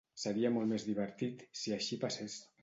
[0.19, 2.41] Seria molt més divertit si així passés.